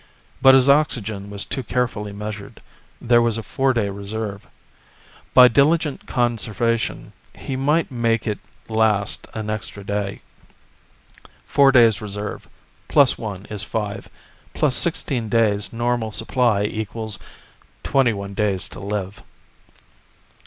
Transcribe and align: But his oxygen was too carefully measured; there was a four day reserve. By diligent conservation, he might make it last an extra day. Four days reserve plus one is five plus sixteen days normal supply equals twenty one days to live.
But 0.41 0.55
his 0.55 0.67
oxygen 0.67 1.29
was 1.29 1.45
too 1.45 1.61
carefully 1.61 2.11
measured; 2.11 2.59
there 2.99 3.21
was 3.21 3.37
a 3.37 3.43
four 3.43 3.71
day 3.71 3.87
reserve. 3.91 4.47
By 5.35 5.47
diligent 5.47 6.07
conservation, 6.07 7.13
he 7.35 7.55
might 7.55 7.91
make 7.91 8.25
it 8.25 8.39
last 8.67 9.27
an 9.35 9.51
extra 9.51 9.83
day. 9.83 10.23
Four 11.45 11.71
days 11.71 12.01
reserve 12.01 12.49
plus 12.87 13.19
one 13.19 13.45
is 13.51 13.61
five 13.61 14.09
plus 14.55 14.75
sixteen 14.75 15.29
days 15.29 15.71
normal 15.71 16.11
supply 16.11 16.63
equals 16.63 17.19
twenty 17.83 18.11
one 18.11 18.33
days 18.33 18.67
to 18.69 18.79
live. 18.79 19.21